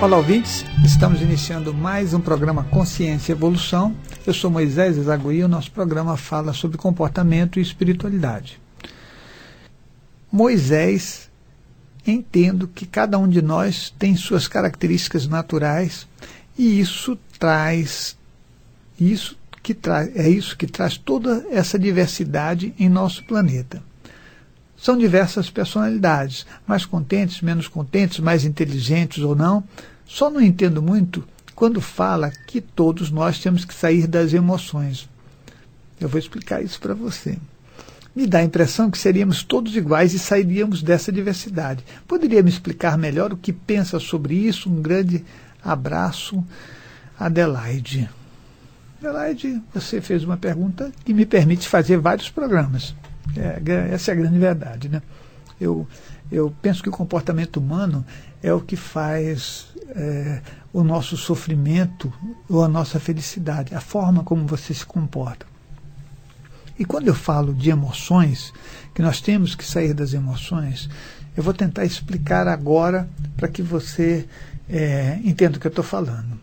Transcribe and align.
Olá, 0.00 0.16
ouvintes. 0.16 0.64
Estamos 0.84 1.20
iniciando 1.20 1.74
mais 1.74 2.14
um 2.14 2.20
programa 2.20 2.62
Consciência 2.62 3.32
e 3.32 3.34
Evolução. 3.34 3.96
Eu 4.24 4.32
sou 4.32 4.48
Moisés 4.48 4.96
Ezagui 4.96 5.38
e 5.38 5.42
o 5.42 5.48
nosso 5.48 5.72
programa 5.72 6.16
fala 6.16 6.52
sobre 6.52 6.78
comportamento 6.78 7.58
e 7.58 7.62
espiritualidade. 7.62 8.60
Moisés, 10.30 11.28
entendo 12.06 12.68
que 12.68 12.86
cada 12.86 13.18
um 13.18 13.28
de 13.28 13.42
nós 13.42 13.92
tem 13.98 14.14
suas 14.14 14.46
características 14.46 15.26
naturais 15.26 16.06
e 16.56 16.78
isso 16.78 17.18
traz 17.36 18.16
isso 19.00 19.36
que 19.64 19.74
traz 19.74 20.14
é 20.14 20.28
isso 20.28 20.56
que 20.56 20.68
traz 20.68 20.96
toda 20.96 21.44
essa 21.50 21.76
diversidade 21.76 22.72
em 22.78 22.88
nosso 22.88 23.24
planeta. 23.24 23.82
São 24.80 24.96
diversas 24.96 25.50
personalidades, 25.50 26.46
mais 26.66 26.86
contentes, 26.86 27.42
menos 27.42 27.66
contentes, 27.66 28.20
mais 28.20 28.44
inteligentes 28.44 29.22
ou 29.24 29.34
não. 29.34 29.64
Só 30.06 30.30
não 30.30 30.40
entendo 30.40 30.80
muito 30.80 31.26
quando 31.54 31.80
fala 31.80 32.30
que 32.46 32.60
todos 32.60 33.10
nós 33.10 33.40
temos 33.40 33.64
que 33.64 33.74
sair 33.74 34.06
das 34.06 34.32
emoções. 34.32 35.08
Eu 36.00 36.08
vou 36.08 36.18
explicar 36.18 36.62
isso 36.62 36.78
para 36.78 36.94
você. 36.94 37.36
Me 38.14 38.26
dá 38.26 38.38
a 38.38 38.44
impressão 38.44 38.90
que 38.90 38.98
seríamos 38.98 39.42
todos 39.42 39.74
iguais 39.76 40.14
e 40.14 40.18
sairíamos 40.18 40.82
dessa 40.82 41.10
diversidade. 41.10 41.84
Poderia 42.06 42.42
me 42.42 42.48
explicar 42.48 42.96
melhor 42.96 43.32
o 43.32 43.36
que 43.36 43.52
pensa 43.52 43.98
sobre 43.98 44.34
isso? 44.34 44.70
Um 44.70 44.80
grande 44.80 45.24
abraço, 45.62 46.44
Adelaide. 47.18 48.08
Adelaide, 49.00 49.60
você 49.74 50.00
fez 50.00 50.22
uma 50.22 50.36
pergunta 50.36 50.92
que 51.04 51.12
me 51.12 51.26
permite 51.26 51.68
fazer 51.68 51.98
vários 51.98 52.30
programas. 52.30 52.94
É, 53.36 53.92
essa 53.92 54.10
é 54.10 54.14
a 54.14 54.16
grande 54.16 54.38
verdade. 54.38 54.88
Né? 54.88 55.02
Eu, 55.60 55.86
eu 56.30 56.54
penso 56.62 56.82
que 56.82 56.88
o 56.88 56.92
comportamento 56.92 57.58
humano 57.58 58.04
é 58.42 58.52
o 58.52 58.60
que 58.60 58.76
faz 58.76 59.68
é, 59.90 60.40
o 60.72 60.82
nosso 60.82 61.16
sofrimento 61.16 62.12
ou 62.48 62.64
a 62.64 62.68
nossa 62.68 63.00
felicidade, 63.00 63.74
a 63.74 63.80
forma 63.80 64.22
como 64.22 64.46
você 64.46 64.72
se 64.72 64.84
comporta. 64.84 65.46
E 66.78 66.84
quando 66.84 67.08
eu 67.08 67.14
falo 67.14 67.52
de 67.52 67.70
emoções, 67.70 68.52
que 68.94 69.02
nós 69.02 69.20
temos 69.20 69.56
que 69.56 69.64
sair 69.64 69.92
das 69.92 70.12
emoções, 70.12 70.88
eu 71.36 71.42
vou 71.42 71.52
tentar 71.52 71.84
explicar 71.84 72.46
agora 72.46 73.08
para 73.36 73.48
que 73.48 73.62
você 73.62 74.28
é, 74.68 75.18
entenda 75.24 75.56
o 75.56 75.60
que 75.60 75.66
eu 75.66 75.70
estou 75.70 75.84
falando. 75.84 76.38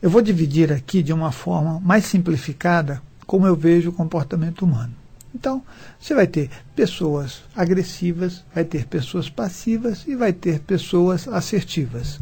Eu 0.00 0.10
vou 0.10 0.22
dividir 0.22 0.72
aqui 0.72 1.02
de 1.02 1.12
uma 1.12 1.32
forma 1.32 1.80
mais 1.80 2.04
simplificada 2.04 3.02
como 3.26 3.46
eu 3.46 3.56
vejo 3.56 3.90
o 3.90 3.92
comportamento 3.92 4.62
humano. 4.62 5.01
Então, 5.34 5.62
você 5.98 6.14
vai 6.14 6.26
ter 6.26 6.50
pessoas 6.76 7.42
agressivas, 7.56 8.44
vai 8.54 8.64
ter 8.64 8.86
pessoas 8.86 9.28
passivas 9.28 10.04
e 10.06 10.14
vai 10.14 10.32
ter 10.32 10.60
pessoas 10.60 11.26
assertivas. 11.26 12.20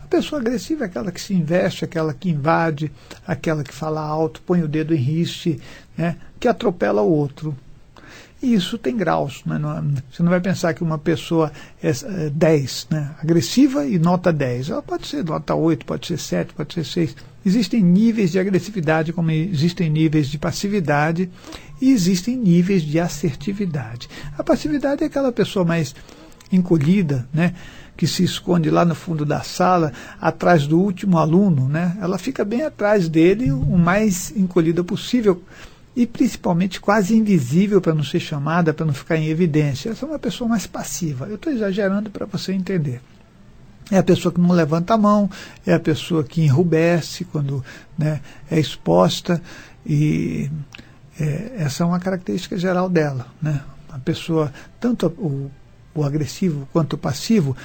A 0.00 0.06
pessoa 0.06 0.40
agressiva 0.40 0.84
é 0.84 0.86
aquela 0.86 1.12
que 1.12 1.20
se 1.20 1.34
investe, 1.34 1.84
aquela 1.84 2.14
que 2.14 2.30
invade, 2.30 2.90
aquela 3.26 3.62
que 3.62 3.74
fala 3.74 4.00
alto, 4.00 4.40
põe 4.42 4.62
o 4.62 4.68
dedo 4.68 4.94
em 4.94 4.98
riste, 4.98 5.60
né, 5.96 6.16
que 6.40 6.48
atropela 6.48 7.02
o 7.02 7.10
outro. 7.10 7.54
E 8.40 8.54
isso 8.54 8.78
tem 8.78 8.96
graus. 8.96 9.42
Né? 9.44 9.58
Não, 9.58 9.94
você 10.10 10.22
não 10.22 10.30
vai 10.30 10.40
pensar 10.40 10.72
que 10.74 10.82
uma 10.82 10.98
pessoa 10.98 11.52
é, 11.82 11.90
é 11.90 12.30
10, 12.30 12.86
né? 12.90 13.10
agressiva 13.20 13.86
e 13.86 13.98
nota 13.98 14.32
10. 14.32 14.70
Ela 14.70 14.82
pode 14.82 15.06
ser 15.06 15.24
nota 15.24 15.54
8, 15.54 15.84
pode 15.84 16.06
ser 16.06 16.18
7, 16.18 16.54
pode 16.54 16.74
ser 16.74 16.84
6. 16.84 17.16
Existem 17.44 17.82
níveis 17.82 18.32
de 18.32 18.38
agressividade, 18.38 19.12
como 19.12 19.30
existem 19.30 19.90
níveis 19.90 20.28
de 20.28 20.38
passividade, 20.38 21.30
e 21.80 21.90
existem 21.90 22.36
níveis 22.36 22.82
de 22.82 23.00
assertividade. 23.00 24.08
A 24.36 24.44
passividade 24.44 25.02
é 25.02 25.06
aquela 25.06 25.32
pessoa 25.32 25.64
mais 25.64 25.94
encolhida, 26.52 27.28
né? 27.32 27.54
que 27.96 28.06
se 28.06 28.22
esconde 28.22 28.70
lá 28.70 28.84
no 28.84 28.94
fundo 28.94 29.24
da 29.24 29.40
sala, 29.40 29.92
atrás 30.20 30.68
do 30.68 30.78
último 30.78 31.18
aluno, 31.18 31.68
né? 31.68 31.98
ela 32.00 32.16
fica 32.16 32.44
bem 32.44 32.62
atrás 32.62 33.08
dele, 33.08 33.50
o 33.50 33.76
mais 33.76 34.32
encolhida 34.36 34.84
possível 34.84 35.42
e 35.94 36.06
principalmente 36.06 36.80
quase 36.80 37.16
invisível 37.16 37.80
para 37.80 37.94
não 37.94 38.04
ser 38.04 38.20
chamada, 38.20 38.72
para 38.72 38.86
não 38.86 38.94
ficar 38.94 39.16
em 39.16 39.28
evidência. 39.28 39.90
Essa 39.90 40.06
é 40.06 40.08
uma 40.08 40.18
pessoa 40.18 40.48
mais 40.48 40.66
passiva. 40.66 41.26
Eu 41.26 41.36
estou 41.36 41.52
exagerando 41.52 42.10
para 42.10 42.26
você 42.26 42.52
entender. 42.52 43.00
É 43.90 43.98
a 43.98 44.02
pessoa 44.02 44.32
que 44.32 44.40
não 44.40 44.50
levanta 44.50 44.94
a 44.94 44.98
mão, 44.98 45.30
é 45.66 45.72
a 45.72 45.80
pessoa 45.80 46.22
que 46.22 46.42
enrubesce 46.42 47.24
quando 47.24 47.64
né, 47.96 48.20
é 48.50 48.60
exposta, 48.60 49.42
e 49.84 50.50
é, 51.18 51.52
essa 51.58 51.82
é 51.82 51.86
uma 51.86 51.98
característica 51.98 52.58
geral 52.58 52.88
dela. 52.88 53.26
Né? 53.40 53.60
A 53.90 53.98
pessoa, 53.98 54.52
tanto 54.78 55.06
o, 55.06 55.50
o 55.94 56.04
agressivo 56.04 56.68
quanto 56.70 56.92
o 56.94 56.98
passivo, 56.98 57.56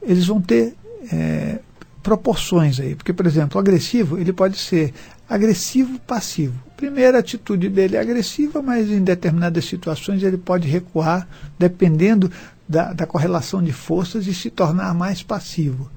eles 0.00 0.26
vão 0.26 0.40
ter 0.40 0.76
é, 1.12 1.58
proporções 2.04 2.78
aí. 2.78 2.94
Porque, 2.94 3.12
por 3.12 3.26
exemplo, 3.26 3.56
o 3.56 3.60
agressivo 3.60 4.18
ele 4.18 4.32
pode 4.32 4.58
ser 4.58 4.92
agressivo 5.28 5.98
passivo. 6.00 6.54
Primeira 6.76 7.18
atitude 7.18 7.68
dele 7.68 7.96
é 7.96 8.00
agressiva, 8.00 8.62
mas 8.62 8.90
em 8.90 9.02
determinadas 9.02 9.64
situações 9.64 10.22
ele 10.22 10.36
pode 10.36 10.68
recuar, 10.68 11.26
dependendo 11.58 12.30
da, 12.68 12.92
da 12.92 13.06
correlação 13.06 13.62
de 13.62 13.72
forças, 13.72 14.26
e 14.26 14.34
se 14.34 14.50
tornar 14.50 14.94
mais 14.94 15.22
passivo. 15.22 15.90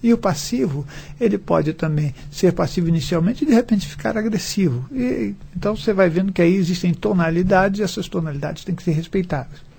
E 0.00 0.12
o 0.12 0.18
passivo, 0.18 0.86
ele 1.20 1.38
pode 1.38 1.72
também 1.72 2.14
ser 2.30 2.52
passivo 2.52 2.88
inicialmente 2.88 3.44
e 3.44 3.46
de 3.46 3.52
repente 3.52 3.86
ficar 3.86 4.16
agressivo. 4.16 4.84
E, 4.92 5.34
então 5.56 5.76
você 5.76 5.92
vai 5.92 6.08
vendo 6.08 6.32
que 6.32 6.42
aí 6.42 6.54
existem 6.54 6.94
tonalidades 6.94 7.80
e 7.80 7.82
essas 7.82 8.08
tonalidades 8.08 8.64
têm 8.64 8.74
que 8.74 8.82
ser 8.82 8.92
respeitadas. 8.92 9.71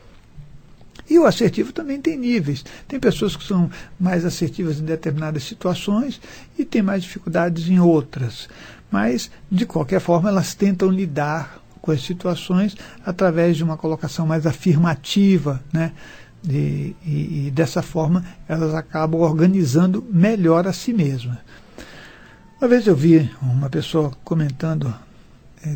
E 1.09 1.19
o 1.19 1.25
assertivo 1.25 1.73
também 1.73 1.99
tem 2.01 2.17
níveis. 2.17 2.63
Tem 2.87 2.99
pessoas 2.99 3.35
que 3.35 3.43
são 3.43 3.69
mais 3.99 4.25
assertivas 4.25 4.79
em 4.79 4.85
determinadas 4.85 5.43
situações 5.43 6.19
e 6.57 6.63
têm 6.63 6.81
mais 6.81 7.03
dificuldades 7.03 7.67
em 7.67 7.79
outras. 7.79 8.47
Mas, 8.89 9.29
de 9.51 9.65
qualquer 9.65 9.99
forma, 9.99 10.29
elas 10.29 10.53
tentam 10.53 10.89
lidar 10.89 11.61
com 11.81 11.91
as 11.91 12.01
situações 12.01 12.77
através 13.05 13.57
de 13.57 13.63
uma 13.63 13.75
colocação 13.75 14.25
mais 14.25 14.45
afirmativa, 14.47 15.61
né? 15.73 15.91
E, 16.47 16.95
e, 17.05 17.47
e, 17.47 17.51
dessa 17.51 17.81
forma 17.81 18.23
elas 18.49 18.73
acabam 18.73 19.21
organizando 19.21 20.03
melhor 20.09 20.67
a 20.67 20.73
si 20.73 20.91
mesmas. 20.91 21.37
Uma 22.59 22.67
vez 22.67 22.85
eu 22.85 22.95
vi 22.95 23.29
uma 23.41 23.69
pessoa 23.69 24.11
comentando 24.25 24.93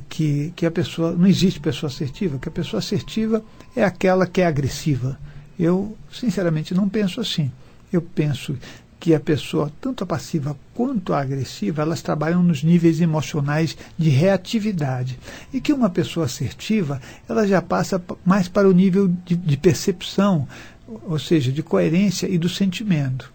que, 0.09 0.53
que 0.55 0.65
a 0.65 0.71
pessoa 0.71 1.11
não 1.11 1.27
existe 1.27 1.59
pessoa 1.59 1.89
assertiva, 1.89 2.39
que 2.39 2.49
a 2.49 2.51
pessoa 2.51 2.79
assertiva 2.79 3.43
é 3.75 3.83
aquela 3.83 4.27
que 4.27 4.41
é 4.41 4.45
agressiva. 4.45 5.17
Eu, 5.57 5.97
sinceramente, 6.11 6.73
não 6.73 6.87
penso 6.87 7.19
assim. 7.21 7.51
Eu 7.91 8.01
penso 8.01 8.57
que 8.99 9.13
a 9.13 9.19
pessoa, 9.19 9.71
tanto 9.79 10.03
a 10.03 10.07
passiva 10.07 10.57
quanto 10.73 11.13
a 11.13 11.21
agressiva, 11.21 11.81
elas 11.81 12.01
trabalham 12.01 12.41
nos 12.43 12.63
níveis 12.63 12.99
emocionais 12.99 13.77
de 13.97 14.09
reatividade. 14.09 15.19
E 15.53 15.61
que 15.61 15.71
uma 15.71 15.89
pessoa 15.89 16.25
assertiva, 16.25 16.99
ela 17.29 17.47
já 17.47 17.61
passa 17.61 18.01
mais 18.25 18.47
para 18.47 18.67
o 18.67 18.73
nível 18.73 19.07
de, 19.25 19.35
de 19.35 19.57
percepção, 19.57 20.47
ou 20.87 21.19
seja, 21.19 21.51
de 21.51 21.61
coerência 21.61 22.27
e 22.27 22.37
do 22.37 22.49
sentimento. 22.49 23.31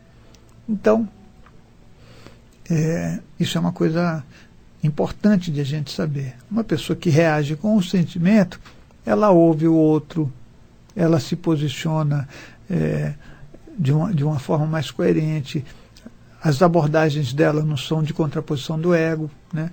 Então, 0.69 1.09
é, 2.69 3.21
isso 3.39 3.57
é 3.57 3.61
uma 3.61 3.73
coisa 3.73 4.25
importante 4.83 5.51
de 5.51 5.61
a 5.61 5.65
gente 5.65 5.93
saber. 5.93 6.35
Uma 6.51 6.65
pessoa 6.65 6.97
que 6.97 7.11
reage 7.11 7.57
com 7.57 7.77
o 7.77 7.83
sentimento, 7.83 8.61
ela 9.05 9.31
ouve 9.31 9.67
o 9.69 9.75
outro, 9.75 10.33
ela 10.95 11.21
se 11.21 11.37
posiciona. 11.37 12.29
É, 12.71 13.15
de 13.79 13.93
uma, 13.93 14.13
de 14.13 14.25
uma 14.25 14.39
forma 14.39 14.67
mais 14.67 14.91
coerente. 14.91 15.65
As 16.43 16.63
abordagens 16.63 17.33
dela 17.33 17.63
não 17.63 17.77
são 17.77 18.03
de 18.03 18.13
contraposição 18.13 18.79
do 18.79 18.95
ego, 18.95 19.31
né? 19.53 19.71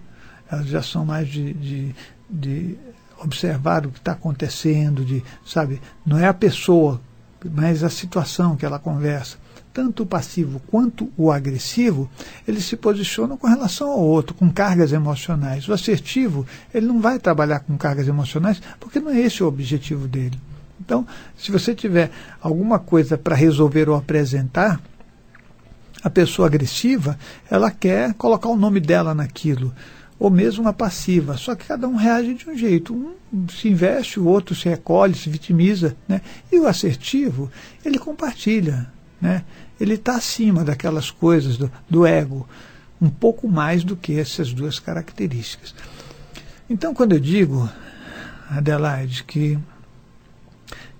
elas 0.51 0.67
já 0.67 0.81
são 0.81 1.05
mais 1.05 1.27
de, 1.27 1.53
de, 1.53 1.95
de 2.29 2.77
observar 3.21 3.85
o 3.85 3.91
que 3.91 3.99
está 3.99 4.13
acontecendo, 4.13 5.03
de, 5.03 5.23
sabe, 5.45 5.81
não 6.05 6.17
é 6.17 6.27
a 6.27 6.33
pessoa, 6.33 7.01
mas 7.43 7.83
a 7.83 7.89
situação 7.89 8.55
que 8.55 8.65
ela 8.65 8.79
conversa. 8.79 9.37
Tanto 9.79 10.03
o 10.03 10.05
passivo 10.05 10.61
quanto 10.67 11.09
o 11.15 11.31
agressivo, 11.31 12.09
eles 12.45 12.65
se 12.65 12.75
posicionam 12.75 13.37
com 13.37 13.47
relação 13.47 13.89
ao 13.89 14.01
outro, 14.01 14.35
com 14.35 14.51
cargas 14.51 14.91
emocionais. 14.91 15.69
O 15.69 15.73
assertivo, 15.73 16.45
ele 16.73 16.85
não 16.85 16.99
vai 16.99 17.17
trabalhar 17.17 17.61
com 17.61 17.77
cargas 17.77 18.05
emocionais, 18.05 18.61
porque 18.77 18.99
não 18.99 19.09
é 19.09 19.21
esse 19.21 19.41
o 19.41 19.47
objetivo 19.47 20.05
dele. 20.05 20.37
Então, 20.81 21.07
se 21.37 21.49
você 21.49 21.73
tiver 21.73 22.11
alguma 22.41 22.77
coisa 22.77 23.17
para 23.17 23.37
resolver 23.37 23.87
ou 23.87 23.95
apresentar, 23.95 24.81
a 26.03 26.09
pessoa 26.09 26.49
agressiva, 26.49 27.17
ela 27.49 27.71
quer 27.71 28.13
colocar 28.15 28.49
o 28.49 28.57
nome 28.57 28.81
dela 28.81 29.15
naquilo, 29.15 29.73
ou 30.19 30.29
mesmo 30.29 30.67
a 30.67 30.73
passiva, 30.73 31.37
só 31.37 31.55
que 31.55 31.67
cada 31.67 31.87
um 31.87 31.95
reage 31.95 32.33
de 32.33 32.49
um 32.49 32.57
jeito. 32.57 32.93
Um 32.93 33.47
se 33.47 33.69
investe, 33.69 34.19
o 34.19 34.25
outro 34.25 34.53
se 34.53 34.67
recolhe, 34.67 35.15
se 35.15 35.29
vitimiza. 35.29 35.95
Né? 36.05 36.19
E 36.51 36.59
o 36.59 36.67
assertivo, 36.67 37.49
ele 37.85 37.97
compartilha. 37.97 38.91
Né? 39.21 39.43
Ele 39.79 39.95
está 39.95 40.15
acima 40.15 40.63
daquelas 40.63 41.09
coisas 41.09 41.57
do, 41.57 41.71
do 41.89 42.05
ego, 42.05 42.47
um 43.01 43.09
pouco 43.09 43.47
mais 43.47 43.83
do 43.83 43.95
que 43.95 44.19
essas 44.19 44.51
duas 44.53 44.79
características. 44.79 45.73
Então, 46.69 46.93
quando 46.93 47.13
eu 47.13 47.19
digo, 47.19 47.69
Adelaide, 48.49 49.23
que 49.23 49.57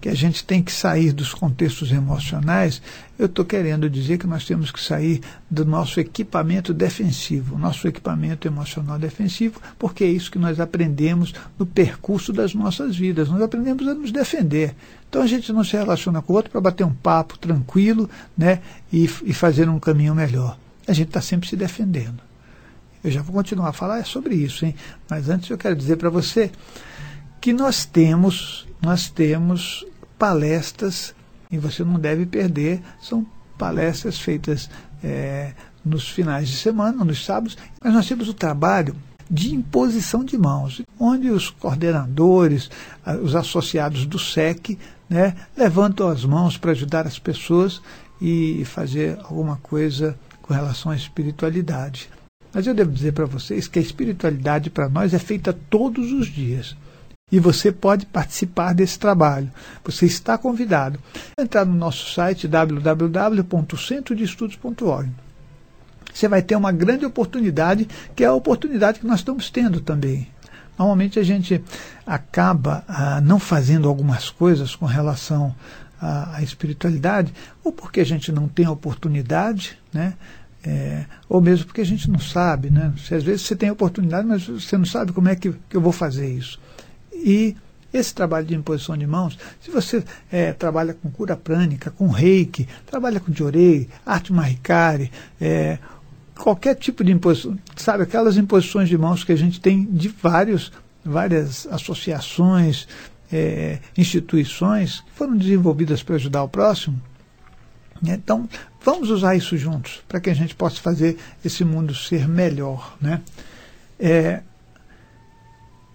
que 0.01 0.07
a 0.07 0.15
gente 0.15 0.43
tem 0.43 0.63
que 0.63 0.71
sair 0.71 1.11
dos 1.11 1.33
contextos 1.33 1.91
emocionais, 1.91 2.81
eu 3.17 3.25
estou 3.25 3.43
querendo 3.43 3.89
dizer 3.89 4.17
que 4.17 4.25
nós 4.25 4.45
temos 4.45 4.71
que 4.71 4.81
sair 4.81 5.21
do 5.49 5.65
nosso 5.65 5.99
equipamento 5.99 6.73
defensivo, 6.73 7.57
nosso 7.57 7.85
equipamento 7.85 8.47
emocional 8.47 8.97
defensivo, 8.97 9.59
porque 9.77 10.05
é 10.05 10.07
isso 10.07 10.31
que 10.31 10.39
nós 10.39 10.59
aprendemos 10.59 11.33
no 11.57 11.65
percurso 11.65 12.31
das 12.31 12.53
nossas 12.53 12.95
vidas. 12.95 13.27
Nós 13.27 13.41
aprendemos 13.41 13.85
a 13.87 13.93
nos 13.93 14.11
defender. 14.11 14.73
Então 15.09 15.21
a 15.21 15.27
gente 15.27 15.51
não 15.51 15.65
se 15.65 15.75
relaciona 15.75 16.21
com 16.21 16.31
o 16.31 16.35
outro 16.37 16.51
para 16.51 16.61
bater 16.61 16.85
um 16.85 16.93
papo 16.93 17.37
tranquilo 17.37 18.09
né, 18.37 18.61
e, 18.93 19.03
e 19.03 19.33
fazer 19.33 19.67
um 19.67 19.79
caminho 19.79 20.15
melhor. 20.15 20.57
A 20.87 20.93
gente 20.93 21.09
está 21.09 21.21
sempre 21.21 21.49
se 21.49 21.57
defendendo. 21.57 22.21
Eu 23.03 23.11
já 23.11 23.21
vou 23.21 23.33
continuar 23.33 23.69
a 23.69 23.73
falar 23.73 24.05
sobre 24.05 24.35
isso, 24.35 24.65
hein? 24.65 24.75
mas 25.09 25.29
antes 25.29 25.49
eu 25.49 25.57
quero 25.57 25.75
dizer 25.75 25.97
para 25.97 26.09
você 26.09 26.51
que 27.39 27.53
nós 27.53 27.85
temos, 27.85 28.67
nós 28.81 29.09
temos 29.09 29.85
palestras, 30.19 31.15
e 31.49 31.57
você 31.57 31.83
não 31.83 31.99
deve 31.99 32.25
perder, 32.25 32.81
são 33.01 33.25
palestras 33.57 34.19
feitas 34.19 34.69
é, 35.03 35.53
nos 35.83 36.09
finais 36.09 36.49
de 36.49 36.57
semana, 36.57 37.03
nos 37.03 37.25
sábados, 37.25 37.57
mas 37.81 37.93
nós 37.93 38.07
temos 38.07 38.27
o 38.27 38.33
trabalho 38.33 38.95
de 39.31 39.53
imposição 39.53 40.23
de 40.23 40.37
mãos, 40.37 40.81
onde 40.99 41.29
os 41.29 41.49
coordenadores, 41.49 42.69
os 43.21 43.35
associados 43.35 44.05
do 44.05 44.19
SEC, 44.19 44.77
né, 45.09 45.35
levantam 45.55 46.09
as 46.09 46.25
mãos 46.25 46.57
para 46.57 46.71
ajudar 46.71 47.07
as 47.07 47.19
pessoas 47.19 47.81
e 48.21 48.63
fazer 48.65 49.17
alguma 49.23 49.57
coisa 49.57 50.17
com 50.41 50.53
relação 50.53 50.91
à 50.91 50.95
espiritualidade. 50.95 52.09
Mas 52.51 52.65
eu 52.65 52.73
devo 52.73 52.91
dizer 52.91 53.13
para 53.13 53.25
vocês 53.25 53.67
que 53.67 53.77
a 53.77 53.81
espiritualidade 53.81 54.69
para 54.69 54.89
nós 54.89 55.13
é 55.13 55.19
feita 55.19 55.53
todos 55.53 56.11
os 56.11 56.27
dias. 56.27 56.75
E 57.31 57.39
você 57.39 57.71
pode 57.71 58.07
participar 58.07 58.73
desse 58.73 58.97
trabalho. 58.97 59.51
Você 59.83 60.05
está 60.05 60.37
convidado. 60.37 60.97
Entrar 61.37 61.65
no 61.65 61.75
nosso 61.75 62.13
site 62.13 62.47
www.centrodeestudos.org. 62.47 65.09
Você 66.13 66.27
vai 66.27 66.41
ter 66.41 66.55
uma 66.55 66.71
grande 66.71 67.05
oportunidade, 67.05 67.87
que 68.15 68.23
é 68.23 68.27
a 68.27 68.33
oportunidade 68.33 68.99
que 68.99 69.07
nós 69.07 69.19
estamos 69.19 69.49
tendo 69.49 69.79
também. 69.79 70.27
Normalmente 70.77 71.19
a 71.19 71.23
gente 71.23 71.61
acaba 72.05 72.83
ah, 72.87 73.21
não 73.21 73.37
fazendo 73.37 73.87
algumas 73.87 74.29
coisas 74.29 74.75
com 74.75 74.85
relação 74.85 75.53
à, 76.01 76.37
à, 76.37 76.41
espiritualidade, 76.41 77.33
ou 77.63 77.71
porque 77.71 77.99
a 77.99 78.05
gente 78.05 78.31
não 78.31 78.47
tem 78.47 78.65
a 78.65 78.71
oportunidade, 78.71 79.77
né? 79.93 80.13
É, 80.61 81.05
ou 81.29 81.39
mesmo 81.39 81.65
porque 81.65 81.81
a 81.81 81.85
gente 81.85 82.09
não 82.09 82.19
sabe, 82.19 82.69
né? 82.69 82.93
Às 83.11 83.23
vezes 83.23 83.41
você 83.41 83.55
tem 83.55 83.69
a 83.69 83.73
oportunidade, 83.73 84.27
mas 84.27 84.47
você 84.47 84.77
não 84.77 84.85
sabe 84.85 85.11
como 85.11 85.29
é 85.29 85.35
que, 85.35 85.53
que 85.69 85.75
eu 85.75 85.81
vou 85.81 85.91
fazer 85.91 86.29
isso. 86.29 86.59
E 87.23 87.55
esse 87.93 88.13
trabalho 88.13 88.45
de 88.45 88.55
imposição 88.55 88.95
de 88.95 89.07
mãos, 89.07 89.37
se 89.59 89.71
você 89.71 90.03
é, 90.31 90.53
trabalha 90.53 90.93
com 90.93 91.09
cura 91.09 91.35
prânica, 91.35 91.89
com 91.91 92.07
reiki, 92.07 92.67
trabalha 92.85 93.19
com 93.19 93.33
jorei, 93.33 93.89
arte 94.05 94.31
maricari, 94.31 95.11
é, 95.41 95.79
qualquer 96.37 96.75
tipo 96.75 97.03
de 97.03 97.11
imposição, 97.11 97.57
sabe, 97.75 98.03
aquelas 98.03 98.37
imposições 98.37 98.87
de 98.89 98.97
mãos 98.97 99.23
que 99.23 99.31
a 99.31 99.35
gente 99.35 99.59
tem 99.59 99.85
de 99.85 100.07
vários, 100.07 100.71
várias 101.03 101.67
associações, 101.67 102.87
é, 103.31 103.79
instituições 103.97 105.01
que 105.01 105.11
foram 105.13 105.35
desenvolvidas 105.35 106.03
para 106.03 106.15
ajudar 106.15 106.43
o 106.43 106.49
próximo. 106.49 107.01
Então, 108.01 108.47
vamos 108.83 109.09
usar 109.09 109.35
isso 109.35 109.57
juntos, 109.57 110.01
para 110.07 110.19
que 110.19 110.29
a 110.29 110.33
gente 110.33 110.55
possa 110.55 110.79
fazer 110.79 111.17
esse 111.43 111.65
mundo 111.65 111.93
ser 111.93 112.27
melhor. 112.27 112.95
Né? 113.01 113.21
É, 113.99 114.41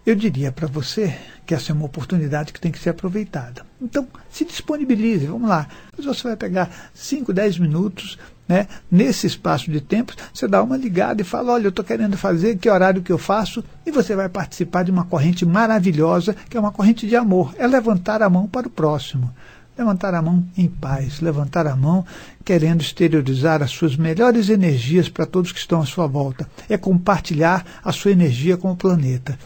eu 0.07 0.15
diria 0.15 0.53
para 0.53 0.67
você 0.67 1.17
que 1.47 1.55
essa 1.55 1.73
é 1.73 1.75
uma 1.75 1.87
oportunidade 1.87 2.53
que 2.53 2.61
tem 2.61 2.73
que 2.73 2.79
ser 2.79 2.91
aproveitada. 2.91 3.65
Então, 3.81 4.07
se 4.31 4.45
disponibilize, 4.45 5.27
vamos 5.27 5.49
lá. 5.49 5.69
Você 5.97 6.29
vai 6.29 6.37
pegar 6.37 6.71
5, 6.95 7.33
10 7.33 7.59
minutos, 7.59 8.19
né, 8.49 8.67
nesse 8.91 9.27
espaço 9.27 9.71
de 9.71 9.81
tempo, 9.81 10.15
você 10.33 10.47
dá 10.47 10.63
uma 10.63 10.77
ligada 10.77 11.23
e 11.23 11.25
fala, 11.25 11.53
olha, 11.53 11.67
eu 11.67 11.71
estou 11.71 11.85
querendo 11.85 12.17
fazer, 12.17 12.59
que 12.59 12.69
horário 12.69 13.03
que 13.03 13.13
eu 13.13 13.19
faço, 13.19 13.65
e 13.87 13.91
você 13.91 14.15
vai 14.15 14.29
participar 14.29 14.83
de 14.83 14.91
uma 14.91 15.05
corrente 15.05 15.47
maravilhosa, 15.47 16.37
que 16.49 16.57
é 16.57 16.61
uma 16.61 16.73
corrente 16.73 17.07
de 17.07 17.17
amor, 17.17 17.55
é 17.59 17.67
levantar 17.67 18.23
a 18.23 18.29
mão 18.29 18.47
para 18.47 18.69
o 18.69 18.71
próximo. 18.71 19.33
Levantar 19.77 20.15
a 20.15 20.23
mão 20.23 20.45
em 20.57 20.69
paz, 20.69 21.21
levantar 21.21 21.67
a 21.67 21.75
mão 21.75 22.07
querendo 22.45 22.81
exteriorizar 22.81 23.61
as 23.61 23.73
suas 23.73 23.97
melhores 23.97 24.49
energias 24.49 25.09
para 25.09 25.27
todos 25.27 25.51
que 25.51 25.59
estão 25.59 25.81
à 25.81 25.87
sua 25.87 26.07
volta. 26.07 26.49
É 26.69 26.77
compartilhar 26.77 27.65
a 27.83 27.91
sua 27.91 28.13
energia 28.13 28.57
com 28.57 28.71
o 28.71 28.77
planeta. 28.77 29.37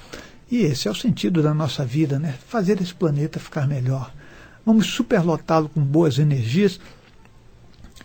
E 0.51 0.63
esse 0.63 0.89
é 0.89 0.91
o 0.91 0.95
sentido 0.95 1.43
da 1.43 1.53
nossa 1.53 1.85
vida, 1.85 2.19
né? 2.19 2.35
Fazer 2.49 2.81
esse 2.81 2.95
planeta 2.95 3.39
ficar 3.39 3.67
melhor. 3.67 4.13
Vamos 4.65 4.87
superlotá-lo 4.87 5.69
com 5.69 5.81
boas 5.81 6.19
energias 6.19 6.81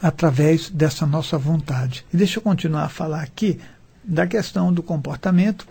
através 0.02 0.70
dessa 0.70 1.06
nossa 1.06 1.38
vontade. 1.38 2.06
E 2.14 2.18
deixa 2.18 2.40
eu 2.40 2.44
continuar 2.44 2.84
a 2.84 2.90
falar 2.90 3.22
aqui 3.22 3.60
da 4.04 4.28
questão 4.28 4.74
do 4.74 4.84
comportamento, 4.84 5.66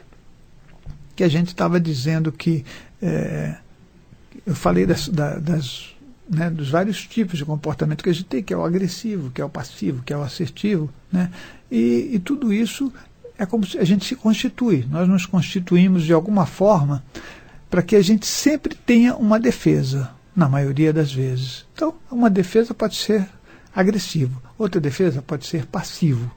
que 1.15 1.23
a 1.23 1.29
gente 1.29 1.49
estava 1.49 1.79
dizendo 1.79 2.33
que 2.33 2.65
é, 3.01 3.57
eu 4.47 4.55
falei 4.55 4.87
das, 4.87 5.09
das 5.09 5.93
né, 6.29 6.49
dos 6.49 6.71
vários 6.71 7.07
tipos 7.07 7.37
de 7.37 7.45
comportamento 7.45 8.03
que 8.03 8.09
a 8.09 8.13
gente 8.13 8.25
tem, 8.25 8.43
que 8.43 8.55
é 8.55 8.57
o 8.57 8.65
agressivo, 8.65 9.31
que 9.31 9.41
é 9.41 9.45
o 9.45 9.51
passivo, 9.51 10.03
que 10.03 10.13
é 10.13 10.17
o 10.17 10.23
assertivo, 10.23 10.91
né? 11.13 11.31
E, 11.71 12.11
e 12.15 12.19
tudo 12.19 12.53
isso 12.53 12.93
é 13.39 13.47
como 13.47 13.67
se 13.67 13.79
a 13.79 13.85
gente 13.85 14.05
se 14.05 14.17
constitui. 14.17 14.87
Nós 14.91 15.09
nos 15.09 15.27
constituímos 15.27 16.05
de 16.05 16.13
alguma 16.13 16.47
forma 16.47 17.03
para 17.71 17.83
que 17.83 17.97
a 17.97 18.03
gente 18.03 18.27
sempre 18.27 18.75
tenha 18.75 19.17
uma 19.17 19.41
defesa, 19.41 20.11
na 20.35 20.49
maioria 20.49 20.93
das 20.93 21.13
vezes. 21.13 21.67
Então, 21.75 21.95
uma 22.11 22.31
defesa 22.31 22.75
pode 22.75 22.97
ser 22.97 23.29
agressivo, 23.75 24.43
outra 24.59 24.81
defesa 24.81 25.23
pode 25.23 25.47
ser 25.47 25.67
passivo. 25.67 26.31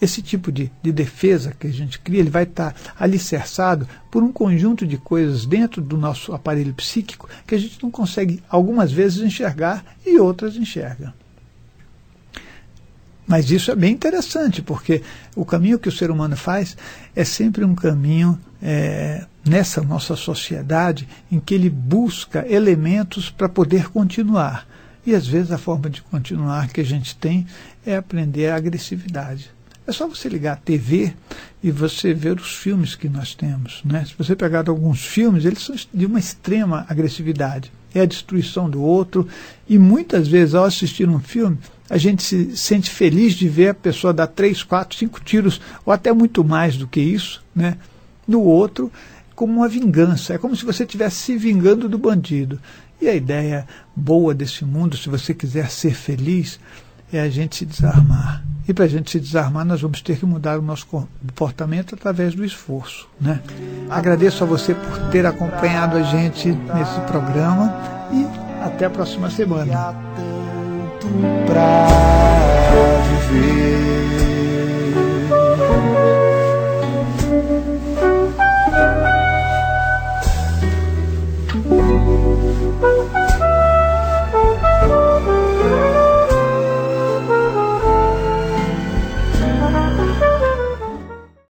Esse 0.00 0.22
tipo 0.22 0.52
de, 0.52 0.70
de 0.80 0.92
defesa 0.92 1.52
que 1.58 1.66
a 1.66 1.72
gente 1.72 1.98
cria, 1.98 2.20
ele 2.20 2.30
vai 2.30 2.44
estar 2.44 2.74
alicerçado 2.98 3.88
por 4.10 4.22
um 4.22 4.30
conjunto 4.30 4.86
de 4.86 4.96
coisas 4.96 5.44
dentro 5.44 5.82
do 5.82 5.96
nosso 5.96 6.32
aparelho 6.32 6.72
psíquico 6.72 7.28
que 7.46 7.54
a 7.54 7.58
gente 7.58 7.82
não 7.82 7.90
consegue, 7.90 8.42
algumas 8.48 8.92
vezes, 8.92 9.24
enxergar 9.24 9.84
e 10.06 10.18
outras 10.20 10.56
enxerga. 10.56 11.12
Mas 13.28 13.50
isso 13.50 13.70
é 13.70 13.76
bem 13.76 13.92
interessante, 13.92 14.62
porque 14.62 15.02
o 15.36 15.44
caminho 15.44 15.78
que 15.78 15.88
o 15.88 15.92
ser 15.92 16.10
humano 16.10 16.34
faz 16.34 16.74
é 17.14 17.24
sempre 17.24 17.62
um 17.62 17.74
caminho 17.74 18.40
é, 18.62 19.26
nessa 19.46 19.82
nossa 19.82 20.16
sociedade 20.16 21.06
em 21.30 21.38
que 21.38 21.54
ele 21.54 21.68
busca 21.68 22.46
elementos 22.48 23.28
para 23.28 23.48
poder 23.48 23.90
continuar. 23.90 24.66
E 25.06 25.14
às 25.14 25.26
vezes 25.26 25.52
a 25.52 25.58
forma 25.58 25.90
de 25.90 26.00
continuar 26.00 26.68
que 26.68 26.80
a 26.80 26.84
gente 26.84 27.14
tem 27.16 27.46
é 27.84 27.96
aprender 27.96 28.48
a 28.48 28.56
agressividade. 28.56 29.50
É 29.86 29.92
só 29.92 30.06
você 30.06 30.28
ligar 30.28 30.54
a 30.54 30.56
TV 30.56 31.14
e 31.62 31.70
você 31.70 32.12
ver 32.12 32.38
os 32.38 32.56
filmes 32.56 32.94
que 32.94 33.08
nós 33.08 33.34
temos. 33.34 33.82
Né? 33.84 34.04
Se 34.06 34.14
você 34.16 34.36
pegar 34.36 34.68
alguns 34.68 35.04
filmes, 35.04 35.44
eles 35.44 35.62
são 35.62 35.76
de 35.92 36.06
uma 36.06 36.18
extrema 36.18 36.86
agressividade. 36.88 37.72
É 37.94 38.00
a 38.00 38.06
destruição 38.06 38.68
do 38.68 38.82
outro. 38.82 39.26
E 39.68 39.78
muitas 39.78 40.28
vezes, 40.28 40.54
ao 40.54 40.64
assistir 40.64 41.08
um 41.08 41.20
filme, 41.20 41.58
a 41.88 41.96
gente 41.96 42.22
se 42.22 42.56
sente 42.56 42.90
feliz 42.90 43.34
de 43.34 43.48
ver 43.48 43.68
a 43.68 43.74
pessoa 43.74 44.12
dar 44.12 44.26
três, 44.26 44.62
quatro, 44.62 44.96
cinco 44.96 45.20
tiros, 45.20 45.60
ou 45.86 45.92
até 45.92 46.12
muito 46.12 46.44
mais 46.44 46.76
do 46.76 46.86
que 46.86 47.00
isso, 47.00 47.42
né, 47.54 47.78
no 48.26 48.42
outro, 48.42 48.92
como 49.34 49.54
uma 49.54 49.68
vingança. 49.68 50.34
É 50.34 50.38
como 50.38 50.54
se 50.54 50.64
você 50.64 50.84
estivesse 50.84 51.16
se 51.16 51.36
vingando 51.36 51.88
do 51.88 51.98
bandido. 51.98 52.60
E 53.00 53.08
a 53.08 53.14
ideia 53.14 53.66
boa 53.94 54.34
desse 54.34 54.64
mundo, 54.64 54.96
se 54.96 55.08
você 55.08 55.32
quiser 55.32 55.70
ser 55.70 55.94
feliz, 55.94 56.58
é 57.12 57.20
a 57.20 57.28
gente 57.28 57.56
se 57.56 57.66
desarmar. 57.66 58.44
E 58.68 58.74
para 58.74 58.84
a 58.84 58.88
gente 58.88 59.10
se 59.10 59.18
desarmar, 59.18 59.64
nós 59.64 59.80
vamos 59.80 60.02
ter 60.02 60.18
que 60.18 60.26
mudar 60.26 60.58
o 60.58 60.62
nosso 60.62 60.86
comportamento 60.86 61.94
através 61.94 62.34
do 62.34 62.44
esforço. 62.44 63.08
Né? 63.18 63.40
Agradeço 63.88 64.44
a 64.44 64.46
você 64.46 64.74
por 64.74 65.10
ter 65.10 65.24
acompanhado 65.24 65.96
a 65.96 66.02
gente 66.02 66.48
nesse 66.48 67.00
programa 67.06 67.74
e 68.12 68.26
até 68.62 68.84
a 68.84 68.90
próxima 68.90 69.30
semana. 69.30 69.94